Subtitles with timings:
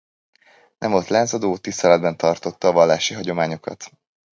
[0.77, 3.91] Nem volt lázadó, tiszteletben tartotta a vallási hagyományokat.